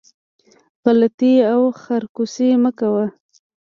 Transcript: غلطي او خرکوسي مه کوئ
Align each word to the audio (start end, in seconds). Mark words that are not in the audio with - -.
غلطي 0.83 1.33
او 1.51 1.61
خرکوسي 1.81 2.49
مه 2.61 2.71
کوئ 2.79 3.07